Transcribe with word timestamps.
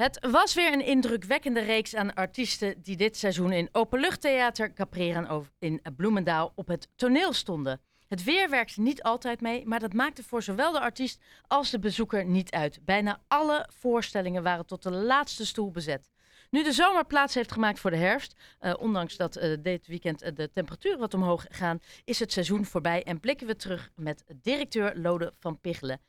Het 0.00 0.18
was 0.30 0.54
weer 0.54 0.72
een 0.72 0.84
indrukwekkende 0.84 1.60
reeks 1.60 1.94
aan 1.94 2.14
artiesten 2.14 2.82
die 2.82 2.96
dit 2.96 3.16
seizoen 3.16 3.52
in 3.52 3.68
Openluchttheater 3.72 4.72
Caprera 4.72 5.42
in 5.58 5.82
Bloemendaal 5.96 6.52
op 6.54 6.68
het 6.68 6.88
toneel 6.96 7.32
stonden. 7.32 7.80
Het 8.08 8.24
weer 8.24 8.50
werkte 8.50 8.80
niet 8.80 9.02
altijd 9.02 9.40
mee, 9.40 9.66
maar 9.66 9.80
dat 9.80 9.92
maakte 9.92 10.22
voor 10.22 10.42
zowel 10.42 10.72
de 10.72 10.80
artiest 10.80 11.22
als 11.46 11.70
de 11.70 11.78
bezoeker 11.78 12.24
niet 12.24 12.50
uit. 12.50 12.84
Bijna 12.84 13.20
alle 13.28 13.68
voorstellingen 13.72 14.42
waren 14.42 14.66
tot 14.66 14.82
de 14.82 14.90
laatste 14.90 15.46
stoel 15.46 15.70
bezet. 15.70 16.10
Nu 16.50 16.62
de 16.62 16.72
zomer 16.72 17.06
plaats 17.06 17.34
heeft 17.34 17.52
gemaakt 17.52 17.80
voor 17.80 17.90
de 17.90 17.96
herfst, 17.96 18.40
uh, 18.60 18.74
ondanks 18.78 19.16
dat 19.16 19.36
uh, 19.36 19.56
dit 19.62 19.86
weekend 19.86 20.22
uh, 20.22 20.28
de 20.34 20.50
temperaturen 20.50 20.98
wat 20.98 21.14
omhoog 21.14 21.46
gaan, 21.48 21.78
is 22.04 22.18
het 22.18 22.32
seizoen 22.32 22.64
voorbij 22.64 23.02
en 23.02 23.20
blikken 23.20 23.46
we 23.46 23.56
terug 23.56 23.90
met 23.96 24.24
directeur 24.42 24.98
Lode 24.98 25.32
van 25.38 25.60
Pichelen. 25.60 26.00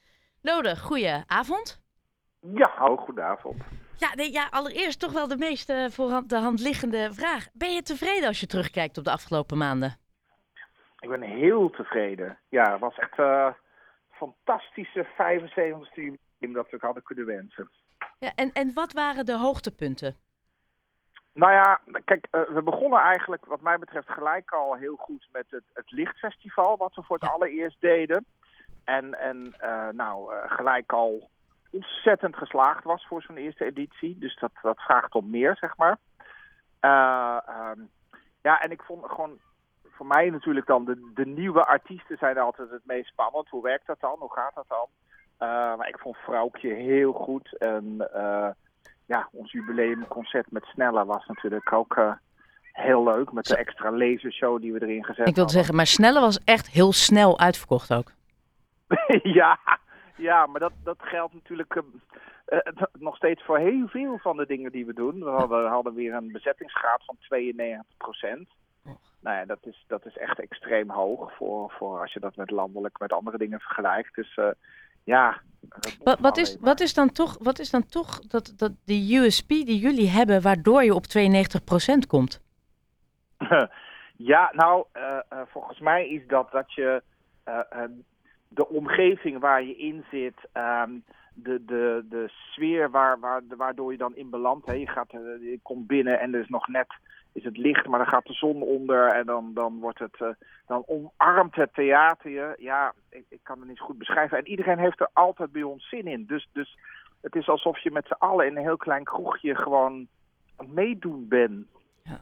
Lode, 0.42 0.78
goeie 0.78 1.24
avond. 1.26 1.81
Ja, 2.42 2.72
hou 2.76 2.98
goedenavond. 2.98 3.64
Ja, 3.98 4.16
nee, 4.16 4.32
ja, 4.32 4.48
allereerst 4.50 5.00
toch 5.00 5.12
wel 5.12 5.28
de 5.28 5.38
meest 5.38 5.70
uh, 5.70 5.90
voor 5.90 6.22
de 6.28 6.38
hand 6.38 6.60
liggende 6.60 7.14
vraag. 7.14 7.48
Ben 7.54 7.74
je 7.74 7.82
tevreden 7.82 8.28
als 8.28 8.40
je 8.40 8.48
terugkijkt 8.48 8.98
op 8.98 9.04
de 9.04 9.12
afgelopen 9.12 9.58
maanden? 9.58 9.98
Ik 11.00 11.10
ben 11.10 11.22
heel 11.22 11.70
tevreden. 11.70 12.38
Ja, 12.50 12.72
het 12.72 12.80
was 12.80 12.98
echt 12.98 13.18
een 13.18 13.26
uh, 13.26 13.54
fantastische 14.10 15.06
75ste 15.06 15.94
jubileum 15.94 16.54
dat 16.54 16.70
we 16.70 16.78
hadden 16.80 17.04
kunnen 17.04 17.26
wensen. 17.26 17.70
Ja, 18.20 18.32
en, 18.36 18.52
en 18.54 18.74
wat 18.74 18.94
waren 18.94 19.26
de 19.26 19.38
hoogtepunten? 19.38 20.16
Nou 21.34 21.52
ja, 21.52 21.82
kijk, 22.06 22.28
uh, 22.32 22.42
we 22.42 22.64
begonnen 22.64 23.00
eigenlijk 23.00 23.46
wat 23.46 23.62
mij 23.62 23.78
betreft 23.78 24.10
gelijk 24.10 24.52
al 24.52 24.76
heel 24.76 24.96
goed 24.96 25.28
met 25.32 25.46
het, 25.50 25.64
het 25.74 25.92
Lichtfestival, 25.92 26.78
wat 26.78 26.96
we 26.96 27.04
voor 27.04 27.16
het 27.16 27.26
ja. 27.26 27.32
allereerst 27.32 27.82
deden. 27.82 28.26
En, 28.84 29.20
en 29.20 29.56
uh, 29.64 29.88
nou, 29.90 30.34
gelijk 30.48 30.92
al 30.92 31.30
ontzettend 31.72 32.36
geslaagd 32.36 32.84
was 32.84 33.06
voor 33.08 33.22
zo'n 33.22 33.38
eerste 33.38 33.66
editie. 33.66 34.18
Dus 34.20 34.36
dat, 34.40 34.52
dat 34.62 34.80
vraagt 34.80 35.16
om 35.16 35.30
meer, 35.30 35.58
zeg 35.58 35.78
maar. 35.78 35.98
Um, 36.82 37.90
ja, 38.42 38.62
en 38.62 38.72
ik 38.72 38.82
vond 38.82 39.06
gewoon, 39.06 39.40
voor 39.90 40.06
mij 40.06 40.30
natuurlijk 40.30 40.66
dan, 40.66 40.86
de, 40.86 41.12
de 41.14 41.26
nieuwe 41.26 41.66
artiesten 41.66 42.18
zijn 42.18 42.38
altijd 42.38 42.70
het 42.70 42.86
meest 42.86 43.08
spannend. 43.08 43.50
Hoe 43.50 43.64
werkt 43.64 43.88
dat 43.88 44.00
dan? 44.00 44.16
Hoe 44.20 44.34
gaat 44.34 44.56
dat 44.56 44.66
dan? 44.68 44.88
maar 45.78 45.88
ik 45.88 46.00
vond 46.00 46.18
Vrouwtje 46.18 46.74
heel 46.74 47.14
goed. 47.14 47.58
En 47.58 48.10
ja, 49.12 49.30
ons 49.32 49.52
jubileumconcert 49.52 50.52
met 50.52 50.64
Snelle 50.64 51.06
was 51.06 51.26
natuurlijk 51.26 51.74
ook 51.74 51.96
uh, 51.98 52.12
heel 52.72 53.04
leuk. 53.04 53.32
Met 53.32 53.46
de 53.46 53.56
extra 53.56 53.92
lasershow 53.92 54.62
die 54.62 54.74
we 54.74 54.82
erin 54.82 55.06
gezet 55.06 55.28
Ik 55.28 55.36
wilde 55.36 55.52
zeggen, 55.52 55.76
maar 55.76 55.88
Snelle 55.88 56.20
was 56.20 56.44
echt 56.44 56.68
heel 56.70 56.92
snel 56.92 57.40
uitverkocht 57.40 57.94
ook. 57.94 58.12
ja, 59.40 59.60
ja, 60.22 60.46
maar 60.46 60.60
dat, 60.60 60.74
dat 60.84 60.98
geldt 61.00 61.34
natuurlijk 61.34 61.76
uh, 61.76 61.84
uh, 62.50 62.60
nog 63.00 63.16
steeds 63.16 63.44
voor 63.44 63.58
heel 63.58 63.88
veel 63.88 64.18
van 64.18 64.38
de 64.38 64.46
dingen 64.46 64.72
die 64.72 64.86
we 64.86 64.94
doen. 64.94 65.20
We 65.20 65.30
hadden, 65.30 65.70
hadden 65.70 65.94
weer 65.94 66.14
een 66.14 66.32
bezettingsgraad 66.32 67.06
van 67.06 67.16
92 67.20 67.98
procent. 67.98 68.50
Nou 69.20 69.38
ja, 69.38 69.46
dat 69.46 69.60
is, 69.62 69.84
dat 69.88 70.06
is 70.06 70.18
echt 70.18 70.40
extreem 70.40 70.90
hoog 70.90 71.36
voor, 71.36 71.72
voor 71.72 72.00
als 72.00 72.14
je 72.14 72.20
dat 72.20 72.36
met 72.36 72.52
landelijk 72.52 73.00
met 73.00 73.14
andere 73.14 73.38
dingen 73.38 73.60
vergelijkt. 73.60 74.16
Dus 74.16 74.40
ja, 75.04 75.42
wat, 76.04 76.20
wat, 76.20 76.38
is, 76.38 76.58
wat 76.60 76.80
is 76.80 76.94
dan 76.94 77.12
toch, 77.12 77.38
wat 77.40 77.60
is 77.60 77.70
dan 77.70 77.86
toch 77.86 78.20
dat, 78.20 78.54
dat 78.58 78.72
die 78.86 79.18
USP 79.18 79.48
die 79.48 79.80
jullie 79.80 80.10
hebben, 80.10 80.42
waardoor 80.42 80.84
je 80.84 80.94
op 80.94 81.06
92% 81.06 82.08
komt? 82.08 82.42
ja, 84.32 84.52
nou, 84.54 84.86
uh, 84.94 85.20
uh, 85.34 85.42
volgens 85.48 85.80
mij 85.80 86.10
is 86.10 86.28
dat 86.28 86.52
dat 86.52 86.74
je 86.74 87.04
de 88.54 88.68
omgeving 88.68 89.40
waar 89.40 89.64
je 89.64 89.78
in 89.78 90.04
zit, 90.12 90.36
um, 90.54 91.04
de, 91.34 91.66
de, 91.66 92.06
de 92.10 92.26
sfeer 92.30 92.90
waar, 92.90 93.20
waar, 93.20 93.42
waardoor 93.48 93.92
je 93.92 93.98
dan 93.98 94.16
in 94.16 94.30
belandt. 94.30 94.72
Je, 94.72 94.88
gaat, 94.88 95.12
je 95.12 95.60
komt 95.62 95.88
binnen 95.88 96.20
en 96.20 96.34
er 96.34 96.42
is 96.42 96.50
nog 96.50 96.68
net 96.68 96.88
is 97.34 97.44
het 97.44 97.58
licht, 97.58 97.88
maar 97.88 98.00
dan 98.00 98.08
gaat 98.08 98.26
de 98.26 98.34
zon 98.34 98.62
onder 98.62 99.08
en 99.08 99.26
dan, 99.26 99.54
dan 99.54 99.80
wordt 99.80 100.00
het, 100.00 100.20
uh, 100.20 100.30
dan 100.68 100.84
omarmt 100.86 101.56
het 101.56 101.74
theater 101.74 102.32
je. 102.32 102.56
Ja, 102.58 102.94
ik, 103.10 103.26
ik 103.30 103.40
kan 103.44 103.60
het 103.60 103.68
niet 103.68 103.80
goed 103.80 103.98
beschrijven. 103.98 104.38
En 104.38 104.48
iedereen 104.48 104.80
heeft 104.80 105.00
er 105.00 105.10
altijd 105.14 105.52
bij 105.52 105.64
ons 105.64 105.90
zin 105.90 106.08
in. 106.08 106.26
Dus, 106.26 106.50
dus 106.54 106.78
het 107.22 107.36
is 107.36 107.48
alsof 107.48 107.80
je 107.80 107.92
met 107.92 108.08
z'n 108.08 108.24
allen 108.24 108.46
in 108.46 108.58
een 108.58 108.64
heel 108.64 108.78
klein 108.78 109.04
kroegje 109.04 109.56
gewoon 109.56 110.08
aan 110.56 110.74
meedoen 110.74 111.28
bent. 111.28 111.68
Ja. 112.04 112.20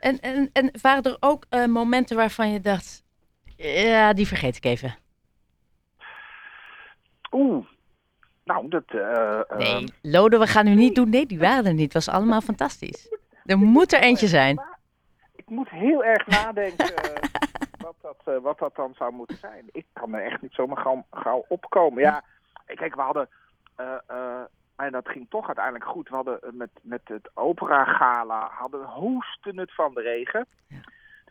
En, 0.00 0.20
en, 0.20 0.50
en 0.52 0.70
waren 0.82 1.02
er 1.02 1.16
ook 1.20 1.44
uh, 1.50 1.66
momenten 1.66 2.16
waarvan 2.16 2.50
je 2.52 2.60
dacht, 2.60 3.04
ja, 3.56 4.12
die 4.12 4.26
vergeet 4.26 4.56
ik 4.56 4.64
even? 4.64 4.94
Oeh, 7.30 7.66
nou, 8.44 8.68
dat... 8.68 8.84
Uh, 8.86 9.40
nee, 9.56 9.84
Lode, 10.02 10.38
we 10.38 10.46
gaan 10.46 10.64
nu 10.64 10.74
niet 10.74 10.94
doen. 10.94 11.10
Nee, 11.10 11.26
die 11.26 11.38
waren 11.38 11.66
er 11.66 11.74
niet. 11.74 11.92
Het 11.92 12.04
was 12.04 12.14
allemaal 12.14 12.40
fantastisch. 12.40 13.16
Er 13.44 13.58
moet 13.58 13.92
er 13.92 14.00
eentje 14.00 14.26
zijn. 14.26 14.62
Ik 15.36 15.48
moet 15.48 15.68
heel 15.68 16.04
erg 16.04 16.26
nadenken 16.26 16.94
wat, 17.84 17.94
dat, 18.00 18.42
wat 18.42 18.58
dat 18.58 18.74
dan 18.76 18.94
zou 18.94 19.12
moeten 19.12 19.36
zijn. 19.36 19.64
Ik 19.72 19.86
kan 19.92 20.14
er 20.14 20.24
echt 20.24 20.42
niet 20.42 20.52
zomaar 20.52 20.76
gauw, 20.76 21.06
gauw 21.10 21.44
opkomen. 21.48 22.02
Ja, 22.02 22.22
kijk, 22.66 22.94
we 22.94 23.00
hadden... 23.00 23.28
En 24.76 24.92
dat 24.92 25.08
ging 25.08 25.26
toch 25.28 25.46
uiteindelijk 25.46 25.84
goed. 25.84 26.08
We 26.08 26.14
hadden 26.14 26.40
met, 26.52 26.70
met 26.82 27.00
het 27.04 27.30
opera 27.34 27.84
gala 27.84 28.48
hadden 28.52 28.84
hoesten 28.84 29.58
het 29.58 29.74
van 29.74 29.94
de 29.94 30.00
regen. 30.00 30.46
Ja. 30.66 30.76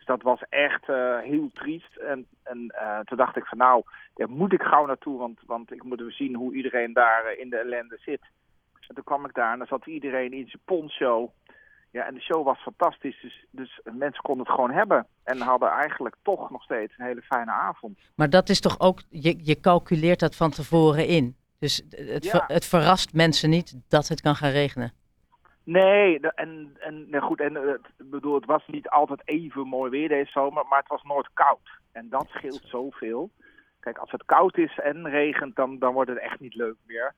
Dat 0.08 0.22
was 0.22 0.42
echt 0.48 0.86
heel 1.22 1.50
triest. 1.52 1.96
En, 1.96 2.26
en 2.42 2.74
toen 3.04 3.16
dacht 3.16 3.36
ik 3.36 3.44
van 3.44 3.58
nou, 3.58 3.82
daar 4.14 4.30
moet 4.30 4.52
ik 4.52 4.62
gauw 4.62 4.86
naartoe. 4.86 5.18
Want, 5.18 5.40
want 5.46 5.72
ik 5.72 5.82
moet 5.82 6.02
zien 6.08 6.34
hoe 6.34 6.54
iedereen 6.54 6.92
daar 6.92 7.34
in 7.38 7.50
de 7.50 7.56
ellende 7.56 7.98
zit. 8.00 8.20
En 8.88 8.94
toen 8.94 9.04
kwam 9.04 9.24
ik 9.24 9.34
daar 9.34 9.52
en 9.52 9.58
dan 9.58 9.66
zat 9.66 9.86
iedereen 9.86 10.32
in 10.32 10.48
zijn 10.48 10.62
poncho. 10.64 11.32
Ja, 11.90 12.06
en 12.06 12.14
de 12.14 12.20
show 12.20 12.44
was 12.44 12.58
fantastisch, 12.58 13.20
dus, 13.20 13.46
dus 13.50 13.80
mensen 13.84 14.22
konden 14.22 14.46
het 14.46 14.54
gewoon 14.54 14.70
hebben. 14.70 15.06
En 15.24 15.40
hadden 15.40 15.68
eigenlijk 15.68 16.16
toch 16.22 16.50
nog 16.50 16.62
steeds 16.62 16.92
een 16.96 17.04
hele 17.04 17.22
fijne 17.22 17.50
avond. 17.50 17.98
Maar 18.14 18.30
dat 18.30 18.48
is 18.48 18.60
toch 18.60 18.80
ook, 18.80 19.02
je, 19.08 19.38
je 19.42 19.60
calculeert 19.60 20.20
dat 20.20 20.36
van 20.36 20.50
tevoren 20.50 21.06
in. 21.06 21.36
Dus 21.58 21.82
het, 21.90 22.24
ja. 22.24 22.30
ver, 22.30 22.44
het 22.46 22.64
verrast 22.64 23.12
mensen 23.12 23.50
niet 23.50 23.76
dat 23.88 24.08
het 24.08 24.20
kan 24.20 24.34
gaan 24.34 24.50
regenen. 24.50 24.92
Nee, 25.70 26.20
en, 26.20 26.76
en 26.78 27.10
nou 27.10 27.24
goed, 27.24 27.40
en 27.40 27.54
het, 27.54 27.86
bedoel, 27.96 28.34
het 28.34 28.44
was 28.44 28.66
niet 28.66 28.88
altijd 28.88 29.22
even 29.24 29.66
mooi 29.66 29.90
weer 29.90 30.08
deze 30.08 30.30
zomer, 30.30 30.66
maar 30.68 30.78
het 30.78 30.88
was 30.88 31.02
nooit 31.02 31.28
koud. 31.32 31.68
En 31.92 32.08
dat 32.08 32.26
scheelt 32.28 32.62
zoveel. 32.64 33.30
Kijk, 33.80 33.98
als 33.98 34.10
het 34.10 34.24
koud 34.24 34.56
is 34.56 34.78
en 34.78 35.08
regent, 35.08 35.56
dan, 35.56 35.78
dan 35.78 35.92
wordt 35.92 36.10
het 36.10 36.18
echt 36.18 36.40
niet 36.40 36.54
leuk 36.54 36.76
meer. 36.86 37.14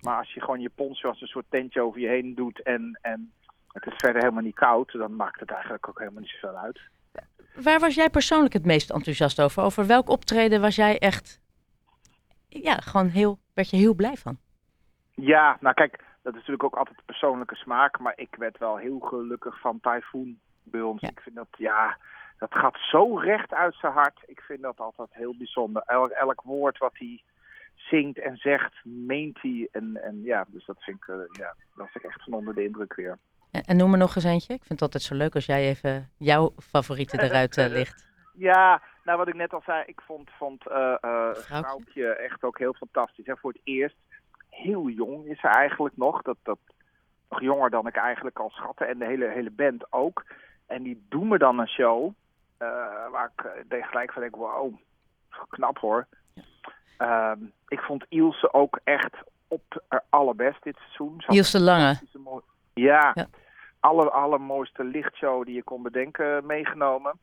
Maar 0.00 0.18
als 0.18 0.34
je 0.34 0.40
gewoon 0.40 0.60
je 0.60 0.70
poncho 0.74 1.08
als 1.08 1.20
een 1.20 1.26
soort 1.26 1.44
tentje 1.48 1.82
over 1.82 2.00
je 2.00 2.08
heen 2.08 2.34
doet 2.34 2.62
en, 2.62 2.98
en 3.02 3.32
het 3.68 3.86
is 3.86 3.94
verder 3.96 4.22
helemaal 4.22 4.42
niet 4.42 4.54
koud, 4.54 4.92
dan 4.92 5.16
maakt 5.16 5.40
het 5.40 5.50
eigenlijk 5.50 5.88
ook 5.88 5.98
helemaal 5.98 6.20
niet 6.20 6.36
zoveel 6.40 6.58
uit. 6.58 6.80
Waar 7.54 7.80
was 7.80 7.94
jij 7.94 8.10
persoonlijk 8.10 8.52
het 8.52 8.64
meest 8.64 8.90
enthousiast 8.90 9.40
over? 9.40 9.62
Over 9.62 9.86
welk 9.86 10.08
optreden 10.08 10.60
was 10.60 10.76
jij 10.76 10.98
echt, 10.98 11.40
ja, 12.48 12.74
gewoon 12.74 13.08
heel, 13.08 13.38
werd 13.52 13.70
je 13.70 13.76
heel 13.76 13.94
blij 13.94 14.16
van? 14.16 14.38
Ja, 15.14 15.56
nou 15.60 15.74
kijk, 15.74 16.04
dat 16.24 16.32
is 16.32 16.38
natuurlijk 16.38 16.64
ook 16.64 16.76
altijd 16.76 17.04
persoonlijke 17.04 17.54
smaak, 17.54 17.98
maar 17.98 18.12
ik 18.16 18.34
werd 18.38 18.58
wel 18.58 18.76
heel 18.76 18.98
gelukkig 18.98 19.60
van 19.60 19.80
Typhoon 19.80 20.38
bij 20.62 20.80
ons. 20.80 21.00
Ja. 21.00 21.08
Ik 21.08 21.20
vind 21.20 21.34
dat, 21.34 21.48
ja, 21.58 21.98
dat 22.38 22.54
gaat 22.54 22.76
zo 22.78 23.18
recht 23.18 23.52
uit 23.52 23.74
zijn 23.74 23.92
hart. 23.92 24.22
Ik 24.26 24.40
vind 24.40 24.62
dat 24.62 24.78
altijd 24.80 25.08
heel 25.12 25.34
bijzonder. 25.36 25.82
Elk, 25.86 26.10
elk 26.10 26.42
woord 26.44 26.78
wat 26.78 26.92
hij 26.94 27.22
zingt 27.74 28.18
en 28.18 28.36
zegt, 28.36 28.84
meent 28.84 29.42
hij. 29.42 29.68
En, 29.72 30.02
en 30.02 30.22
ja, 30.22 30.44
dus 30.48 30.64
dat 30.64 30.82
vind 30.82 30.96
ik, 30.96 31.06
uh, 31.06 31.16
ja, 31.16 31.44
daar 31.44 31.56
was 31.74 31.94
ik 31.94 32.02
echt 32.02 32.22
van 32.22 32.32
onder 32.32 32.54
de 32.54 32.64
indruk 32.64 32.94
weer. 32.94 33.18
En 33.50 33.76
noem 33.76 33.90
me 33.90 33.96
nog 33.96 34.14
eens 34.14 34.24
eentje. 34.24 34.54
Ik 34.54 34.64
vind 34.64 34.80
het 34.80 34.82
altijd 34.82 35.02
zo 35.02 35.14
leuk 35.14 35.34
als 35.34 35.46
jij 35.46 35.68
even 35.68 36.10
jouw 36.18 36.52
favorieten 36.58 37.20
eruit 37.24 37.56
uh, 37.56 37.66
ligt. 37.66 38.12
Ja, 38.34 38.82
nou 39.04 39.18
wat 39.18 39.28
ik 39.28 39.34
net 39.34 39.52
al 39.52 39.62
zei, 39.64 39.82
ik 39.86 40.00
vond, 40.00 40.30
vond 40.38 40.66
uh, 40.66 40.94
uh, 41.00 41.34
Vrouwtje 41.34 42.06
echt 42.08 42.42
ook 42.42 42.58
heel 42.58 42.74
fantastisch. 42.74 43.26
Hè. 43.26 43.36
Voor 43.36 43.52
het 43.52 43.60
eerst, 43.64 43.96
heel 44.64 44.88
jong 44.88 45.26
is 45.26 45.40
ze 45.40 45.48
eigenlijk 45.48 45.96
nog. 45.96 46.22
Dat, 46.22 46.36
dat, 46.42 46.58
nog 47.30 47.40
jonger 47.40 47.70
dan 47.70 47.86
ik 47.86 47.96
eigenlijk 47.96 48.38
al 48.38 48.50
schatte. 48.50 48.84
En 48.84 48.98
de 48.98 49.04
hele, 49.04 49.28
hele 49.28 49.50
band 49.50 49.92
ook. 49.92 50.24
En 50.66 50.82
die 50.82 51.06
doen 51.08 51.28
me 51.28 51.38
dan 51.38 51.58
een 51.58 51.68
show. 51.68 52.12
waar 53.10 53.32
ik 53.68 53.84
gelijk 53.84 54.12
van 54.12 54.22
denk, 54.22 54.36
wow, 54.36 54.74
knap 55.48 55.78
hoor. 55.78 56.06
Ja. 56.34 56.42
Uh, 56.98 57.46
ik 57.68 57.80
vond 57.80 58.04
Ilse 58.08 58.52
ook 58.52 58.80
echt 58.84 59.14
op 59.48 59.82
haar 59.88 60.04
allerbest 60.08 60.62
dit 60.62 60.76
seizoen. 60.76 61.22
Ilse 61.26 61.60
Lange. 61.60 61.98
Ja, 62.74 63.10
ja. 63.14 63.26
Alle, 63.80 64.10
allermooiste 64.10 64.84
lichtshow 64.84 65.44
die 65.44 65.54
je 65.54 65.62
kon 65.62 65.82
bedenken 65.82 66.46
meegenomen. 66.46 67.18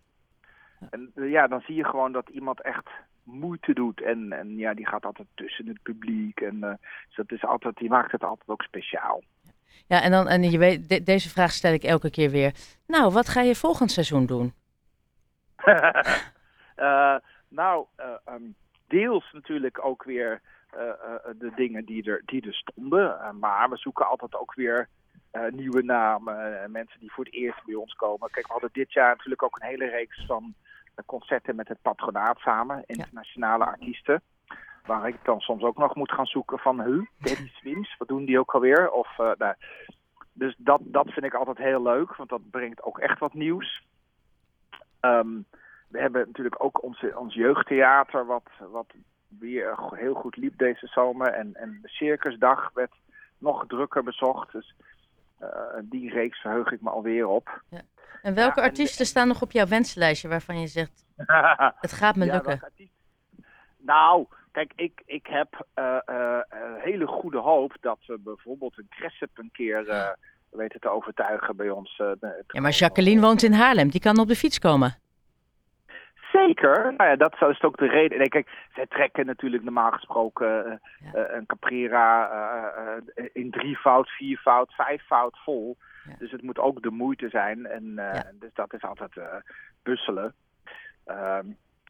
En 0.90 1.12
ja, 1.16 1.48
dan 1.48 1.62
zie 1.62 1.76
je 1.76 1.86
gewoon 1.86 2.12
dat 2.12 2.30
iemand 2.30 2.62
echt 2.62 2.90
moeite 3.24 3.74
doet. 3.74 4.02
En, 4.02 4.32
en 4.32 4.58
ja, 4.58 4.74
die 4.74 4.88
gaat 4.88 5.06
altijd 5.06 5.28
tussen 5.36 5.68
het 5.68 5.82
publiek. 5.82 6.40
En 6.40 6.56
uh, 6.56 6.74
dus 7.08 7.16
dat 7.16 7.32
is 7.32 7.44
altijd, 7.44 7.78
die 7.78 7.90
maakt 7.90 8.12
het 8.12 8.24
altijd 8.24 8.50
ook 8.50 8.62
speciaal. 8.64 9.24
Ja, 9.88 10.02
en, 10.02 10.12
dan, 10.12 10.28
en 10.28 10.52
je 10.52 10.58
weet, 10.58 10.90
de, 10.90 11.04
deze 11.04 11.30
vraag 11.30 11.52
stel 11.52 11.74
ik 11.74 11.84
elke 11.84 12.10
keer 12.10 12.30
weer. 12.30 12.54
Nou, 12.88 13.12
wat 13.12 13.30
ga 13.30 13.42
je 13.42 13.56
volgend 13.56 13.92
seizoen 13.92 14.26
doen? 14.26 14.54
uh, 15.66 15.96
nou, 17.62 17.86
uh, 18.00 18.34
um, 18.34 18.56
deels 18.88 19.32
natuurlijk 19.32 19.86
ook 19.86 20.04
weer 20.04 20.42
eh, 20.72 20.90
eh, 20.90 21.16
de 21.40 21.52
dingen 21.56 21.86
die 21.86 22.04
er, 22.04 22.22
die 22.26 22.48
er 22.48 22.54
stonden. 22.54 23.20
Eh, 23.20 23.32
maar 23.32 23.70
we 23.70 23.78
zoeken 23.78 24.08
altijd 24.08 24.36
ook 24.36 24.54
weer 24.56 24.88
eh, 25.32 25.52
nieuwe 25.52 25.84
namen. 25.84 26.62
eh, 26.64 26.70
mensen 26.70 27.00
die 27.00 27.12
voor 27.12 27.24
het 27.24 27.34
eerst 27.34 27.66
bij 27.66 27.76
ons 27.76 27.94
komen. 27.94 28.30
Kijk, 28.32 28.46
we 28.46 28.52
hadden 28.52 28.70
dit 28.74 28.94
jaar 28.94 29.16
natuurlijk 29.16 29.44
ook 29.44 29.60
een 29.60 29.68
hele 29.68 29.90
reeks 29.90 30.26
van 30.26 30.44
eh, 30.44 30.71
concerten 31.06 31.56
met 31.56 31.68
het 31.68 31.82
patronaat 31.82 32.38
samen. 32.38 32.84
Internationale 32.86 33.66
artiesten. 33.66 34.22
Waar 34.86 35.08
ik 35.08 35.18
dan 35.24 35.40
soms 35.40 35.64
ook 35.64 35.78
nog 35.78 35.96
moet 35.96 36.12
gaan 36.12 36.26
zoeken 36.26 36.60
van, 36.60 36.82
huh, 36.82 37.06
Daddy 37.20 37.50
Swims, 37.54 37.96
wat 37.98 38.08
doen 38.08 38.26
die 38.26 38.40
ook 38.40 38.54
alweer? 38.54 38.92
Of, 38.92 39.20
eh, 39.20 39.32
nou, 39.38 39.56
dus 40.34 40.56
dat, 40.58 40.82
dat 40.84 41.10
vind 41.10 41.26
ik 41.26 41.34
altijd 41.34 41.58
heel 41.58 41.82
leuk, 41.82 42.16
want 42.16 42.30
dat 42.30 42.50
brengt 42.50 42.84
ook 42.84 43.00
echt 43.00 43.20
wat 43.20 43.34
nieuws. 43.34 43.84
Ehm, 45.00 45.42
we 45.88 46.00
hebben 46.00 46.26
natuurlijk 46.26 46.64
ook 46.64 46.84
onze, 46.84 47.18
ons 47.18 47.34
jeugdtheater, 47.34 48.26
wat, 48.26 48.50
wat 48.72 48.94
weer 49.40 49.76
heel 49.90 50.14
goed 50.14 50.36
liep 50.36 50.58
deze 50.58 50.88
zomer. 50.88 51.28
En, 51.28 51.56
en 51.56 51.80
de 51.82 51.90
Circusdag 51.90 52.72
werd 52.74 52.94
nog 53.38 53.68
drukker 53.68 54.04
bezocht. 54.04 54.52
Dus 54.52 54.76
eh, 55.38 55.50
die 55.82 56.10
reeks 56.10 56.40
verheug 56.40 56.72
ik 56.72 56.82
me 56.82 56.90
alweer 56.90 57.28
op. 57.28 57.62
En 58.22 58.34
welke 58.34 58.60
Ja, 58.60 58.66
en- 58.66 58.70
artiesten 58.70 59.06
staan 59.06 59.28
nog 59.28 59.42
op 59.42 59.52
jouw 59.52 59.66
wenslijstje 59.68 60.28
waarvan 60.28 60.60
je 60.60 60.68
zegt, 60.68 61.06
het 61.86 61.92
gaat 61.94 62.16
me 62.16 62.26
lukken? 62.26 62.60
Nou, 63.78 64.26
kijk, 64.52 64.72
ik, 64.76 65.02
ik 65.06 65.28
heb 65.28 65.66
eh, 65.74 65.98
hele 66.78 67.08
goede 67.08 67.38
hoop 67.38 67.76
dat 67.82 68.00
we 68.06 68.20
bijvoorbeeld 68.20 68.78
een 68.78 68.88
Cressip 68.90 69.30
een 69.38 69.50
keer 69.52 69.88
eh, 69.90 70.10
weten 70.50 70.80
te 70.80 70.90
overtuigen 70.90 71.56
bij 71.56 71.70
ons. 71.70 71.98
Ja, 72.48 72.62
maar 72.62 72.72
Jacqueline 72.72 73.22
woont 73.22 73.44
in 73.44 73.54
Haarlem, 73.54 73.90
die 73.90 74.02
kan 74.02 74.20
op 74.20 74.28
de 74.28 74.36
fiets 74.36 74.60
komen. 74.60 74.96
Zeker. 76.32 76.94
Nou 76.98 77.10
ja, 77.10 77.16
dat 77.16 77.34
is 77.50 77.62
ook 77.62 77.78
de 77.78 77.88
reden. 77.88 78.18
Nee, 78.18 78.28
kijk, 78.30 78.50
zij 78.76 78.86
trekken 78.86 79.26
natuurlijk 79.26 79.64
normaal 79.64 79.92
gesproken 79.92 80.82
Ja. 81.14 81.30
een 81.30 81.46
Caprera 81.46 82.30
in 83.34 83.52
drievoud, 83.52 84.10
viervoud, 84.10 84.74
vijfvoud 84.74 85.38
vol. 85.44 85.78
Ja. 86.04 86.16
Dus 86.20 86.32
het 86.32 86.42
moet 86.42 86.60
ook 86.60 86.82
de 86.82 86.92
moeite 86.92 87.30
zijn. 87.30 87.66
En 87.66 87.84
eh, 88.00 88.14
Ja. 88.14 88.32
dus 88.34 88.54
dat 88.54 88.74
is 88.74 88.82
altijd 88.82 89.18
eh, 89.18 89.36
busselen. 89.84 90.34
Ehm, 91.06 91.48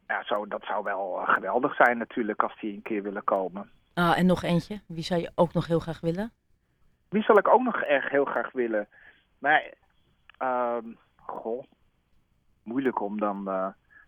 ja, 0.08 0.24
zo, 0.24 0.48
dat 0.48 0.64
zou 0.64 0.84
wel 0.84 1.20
eh, 1.22 1.34
geweldig 1.34 1.76
zijn 1.76 1.98
natuurlijk 1.98 2.44
als 2.44 2.60
die 2.60 2.74
een 2.74 2.82
keer 2.82 3.04
willen 3.04 3.24
komen. 3.24 3.72
Ah, 3.94 4.18
en 4.18 4.26
nog 4.26 4.44
eentje. 4.44 4.82
Wie 4.88 5.04
zou 5.04 5.22
je 5.22 5.32
ook 5.36 5.54
nog 5.54 5.68
heel 5.68 5.80
graag 5.80 6.00
willen? 6.00 6.32
Wie 7.10 7.24
zal 7.24 7.38
ik 7.38 7.48
ook 7.48 7.62
nog 7.62 7.82
erg 7.82 8.10
heel 8.10 8.26
graag 8.26 8.52
willen? 8.52 8.88
Maar, 9.40 9.74
ehm, 10.38 10.86
goh, 11.16 11.64
moeilijk 12.64 13.02
om 13.02 13.20
dan 13.20 13.44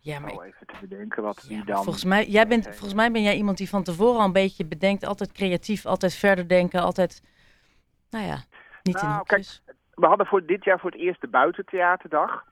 Ja, 0.00 0.18
maar, 0.20 0.30
even 0.30 0.66
te 0.66 0.74
bedenken 0.80 1.22
wat 1.22 1.46
ja, 1.48 1.64
dan... 1.64 1.82
volgens, 1.82 2.04
mij, 2.04 2.26
jij 2.26 2.46
bent, 2.46 2.64
volgens 2.64 2.94
mij 2.94 3.10
ben 3.10 3.22
jij 3.22 3.36
iemand 3.36 3.58
die 3.58 3.68
van 3.68 3.82
tevoren 3.82 4.18
al 4.18 4.24
een 4.24 4.32
beetje 4.32 4.66
bedenkt. 4.66 5.04
Altijd 5.04 5.32
creatief, 5.32 5.86
altijd 5.86 6.14
verder 6.14 6.48
denken, 6.48 6.82
altijd... 6.82 7.22
Nou 8.10 8.24
ja, 8.26 8.44
niet 8.84 9.02
in 9.02 9.08
Nou, 9.08 9.18
hokjes. 9.18 9.63
We 9.94 10.06
hadden 10.06 10.26
voor 10.26 10.46
dit 10.46 10.64
jaar 10.64 10.80
voor 10.80 10.90
het 10.90 11.00
eerst 11.00 11.20
de 11.20 11.28
buitentheaterdag. 11.28 12.44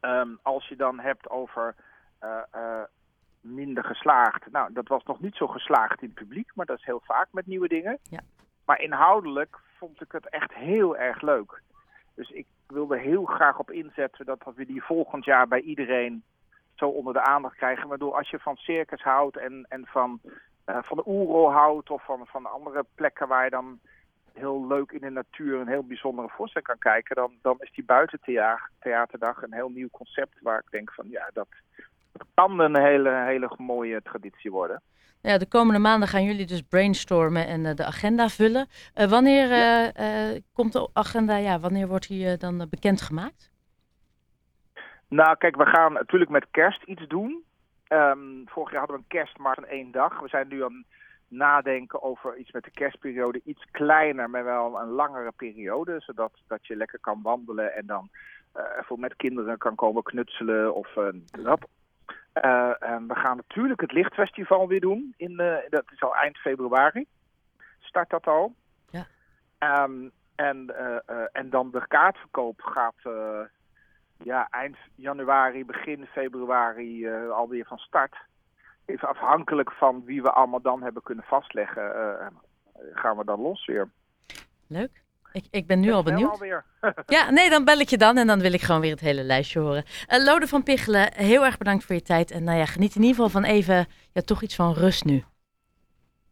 Ehm, 0.00 0.28
als 0.42 0.68
je 0.68 0.76
dan 0.76 1.00
hebt 1.00 1.30
over 1.30 1.74
eh, 2.18 2.42
eh, 2.50 2.82
minder 3.40 3.84
geslaagd. 3.84 4.50
Nou, 4.50 4.72
dat 4.72 4.88
was 4.88 5.04
nog 5.04 5.20
niet 5.20 5.34
zo 5.34 5.46
geslaagd 5.46 6.02
in 6.02 6.08
het 6.08 6.18
publiek, 6.18 6.50
maar 6.54 6.66
dat 6.66 6.78
is 6.78 6.84
heel 6.84 7.02
vaak 7.04 7.28
met 7.30 7.46
nieuwe 7.46 7.68
dingen. 7.68 7.98
Ja. 8.02 8.20
Maar 8.64 8.80
inhoudelijk 8.80 9.58
vond 9.78 10.00
ik 10.00 10.12
het 10.12 10.28
echt 10.28 10.54
heel 10.54 10.96
erg 10.96 11.20
leuk. 11.20 11.62
Dus 12.14 12.30
ik 12.30 12.46
wilde 12.66 12.98
heel 12.98 13.24
graag 13.24 13.58
op 13.58 13.70
inzetten 13.70 14.26
dat 14.26 14.52
we 14.54 14.66
die 14.66 14.82
volgend 14.82 15.24
jaar 15.24 15.48
bij 15.48 15.60
iedereen 15.60 16.24
zo 16.74 16.88
onder 16.88 17.12
de 17.12 17.20
aandacht 17.20 17.56
krijgen. 17.56 17.88
Waardoor 17.88 18.16
als 18.16 18.30
je 18.30 18.38
van 18.38 18.56
circus 18.56 19.02
houdt 19.02 19.36
en, 19.36 19.66
en 19.68 19.86
van, 19.86 20.20
eh, 20.64 20.82
van 20.82 20.96
de 20.96 21.06
oerol 21.06 21.52
houdt 21.52 21.90
of 21.90 22.04
van, 22.04 22.26
van 22.26 22.46
andere 22.46 22.84
plekken 22.94 23.28
waar 23.28 23.44
je 23.44 23.50
dan 23.50 23.80
heel 24.34 24.66
leuk 24.66 24.92
in 24.92 25.00
de 25.00 25.10
natuur 25.10 25.60
een 25.60 25.68
heel 25.68 25.86
bijzondere 25.86 26.28
voorstelling 26.28 26.68
kan 26.68 26.78
kijken, 26.78 27.16
dan, 27.16 27.32
dan 27.42 27.56
is 27.58 27.72
die 27.72 27.84
buitentheaterdag 27.84 29.42
een 29.42 29.54
heel 29.54 29.68
nieuw 29.68 29.88
concept 29.90 30.38
waar 30.40 30.58
ik 30.58 30.70
denk 30.70 30.92
van 30.92 31.06
ja, 31.08 31.30
dat, 31.32 31.48
dat 32.12 32.26
kan 32.34 32.60
een 32.60 32.76
hele, 32.76 33.10
hele 33.10 33.54
mooie 33.56 34.02
traditie 34.02 34.50
worden. 34.50 34.82
Ja, 35.22 35.38
de 35.38 35.48
komende 35.48 35.80
maanden 35.80 36.08
gaan 36.08 36.24
jullie 36.24 36.46
dus 36.46 36.62
brainstormen 36.62 37.46
en 37.46 37.66
eh, 37.66 37.74
de 37.74 37.84
agenda 37.84 38.28
vullen. 38.28 38.66
Eh, 38.94 39.06
wanneer 39.06 39.50
eh, 39.52 40.40
komt 40.52 40.72
de 40.72 40.90
agenda, 40.92 41.36
ja, 41.36 41.60
wanneer 41.60 41.88
wordt 41.88 42.08
die 42.08 42.36
dan 42.36 42.66
bekendgemaakt? 42.70 43.50
Nou, 45.08 45.36
kijk, 45.36 45.56
we 45.56 45.66
gaan 45.66 45.92
natuurlijk 45.92 46.30
met 46.30 46.46
kerst 46.50 46.82
iets 46.82 47.06
doen. 47.06 47.44
Ehm, 47.86 48.18
vorig 48.44 48.70
jaar 48.70 48.78
hadden 48.78 48.96
we 48.96 49.02
een 49.02 49.18
kerstmarkt 49.18 49.60
van 49.60 49.68
één 49.68 49.90
dag. 49.90 50.20
We 50.20 50.28
zijn 50.28 50.48
nu 50.48 50.64
aan 50.64 50.84
nadenken 51.32 52.02
over 52.02 52.36
iets 52.36 52.50
met 52.50 52.64
de 52.64 52.70
kerstperiode. 52.70 53.40
Iets 53.44 53.64
kleiner, 53.70 54.30
maar 54.30 54.44
wel 54.44 54.80
een 54.80 54.88
langere 54.88 55.32
periode. 55.36 56.00
Zodat 56.00 56.32
dat 56.46 56.66
je 56.66 56.76
lekker 56.76 57.00
kan 57.00 57.22
wandelen 57.22 57.74
en 57.74 57.86
dan 57.86 58.10
eh, 58.52 58.64
voor 58.80 58.98
met 58.98 59.16
kinderen 59.16 59.58
kan 59.58 59.74
komen 59.74 60.02
knutselen 60.02 60.74
of 60.74 60.96
eh, 60.96 61.08
dat. 61.44 61.68
Eh, 62.32 62.82
en 62.82 63.06
we 63.06 63.14
gaan 63.14 63.36
natuurlijk 63.36 63.80
het 63.80 63.92
Lichtfestival 63.92 64.68
weer 64.68 64.80
doen. 64.80 65.14
In, 65.16 65.36
dat 65.68 65.84
is 65.92 66.02
al 66.02 66.16
eind 66.16 66.38
februari. 66.38 67.06
Start 67.80 68.10
dat 68.10 68.26
al. 68.26 68.54
Ja. 68.90 69.06
Ehm, 69.58 70.08
en, 70.34 70.74
en 71.32 71.50
dan 71.50 71.70
de 71.70 71.86
kaartverkoop 71.86 72.60
gaat 72.60 73.14
ja, 74.16 74.48
eind 74.50 74.76
januari, 74.94 75.64
begin 75.64 76.06
februari 76.06 77.08
alweer 77.28 77.64
van 77.64 77.78
start. 77.78 78.16
Even 78.86 79.08
afhankelijk 79.08 79.72
van 79.72 80.04
wie 80.04 80.22
we 80.22 80.30
allemaal 80.30 80.60
dan 80.60 80.82
hebben 80.82 81.02
kunnen 81.02 81.24
vastleggen, 81.24 81.94
eh, 81.94 82.26
gaan 82.92 83.16
we 83.16 83.24
dan 83.24 83.40
los 83.40 83.66
weer. 83.66 83.90
Leuk. 84.66 85.02
Ik, 85.32 85.44
ik 85.50 85.66
ben 85.66 85.80
nu 85.80 85.92
al 85.92 86.02
benieuwd. 86.02 86.38
Ja, 87.06 87.30
nee, 87.30 87.50
dan 87.50 87.64
bel 87.64 87.78
ik 87.78 87.88
je 87.88 87.96
dan 87.96 88.16
en 88.16 88.26
dan 88.26 88.40
wil 88.40 88.52
ik 88.52 88.60
gewoon 88.60 88.80
weer 88.80 88.90
het 88.90 89.00
hele 89.00 89.22
lijstje 89.22 89.60
horen. 89.60 89.84
Eh, 90.06 90.24
Lode 90.24 90.46
van 90.46 90.62
Pichelen, 90.62 91.14
heel 91.14 91.44
erg 91.44 91.58
bedankt 91.58 91.84
voor 91.84 91.94
je 91.94 92.02
tijd. 92.02 92.30
En 92.30 92.44
nou 92.44 92.58
ja, 92.58 92.64
geniet 92.64 92.94
in 92.94 93.00
ieder 93.02 93.16
geval 93.16 93.40
van 93.40 93.44
even, 93.44 93.86
ja, 94.12 94.20
toch 94.20 94.42
iets 94.42 94.56
van 94.56 94.72
rust 94.72 95.04
nu. 95.04 95.24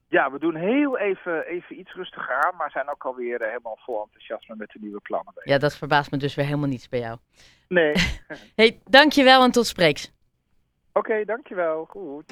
Ja, 0.08 0.30
we 0.30 0.38
doen 0.38 0.54
heel 0.54 0.98
even, 0.98 1.46
even 1.46 1.78
iets 1.78 1.94
rustiger 1.94 2.44
aan, 2.44 2.56
maar 2.56 2.70
zijn 2.70 2.90
ook 2.90 3.04
alweer 3.04 3.40
eh, 3.40 3.48
helemaal 3.48 3.78
vol 3.80 4.02
enthousiasme 4.02 4.54
met 4.56 4.70
de 4.70 4.78
nieuwe 4.80 5.00
plannen. 5.00 5.32
Ja, 5.44 5.58
dat 5.58 5.76
verbaast 5.76 6.10
me 6.10 6.18
dus 6.18 6.34
weer 6.34 6.44
helemaal 6.44 6.68
niets 6.68 6.88
bij 6.88 7.00
jou. 7.00 7.18
Nee. 7.68 7.94
hey, 8.56 8.80
dankjewel 8.84 9.42
en 9.42 9.50
tot 9.50 9.66
spreeks. 9.66 10.12
Oké, 10.92 11.24
dankjewel. 11.24 11.84
Goed. 11.84 12.28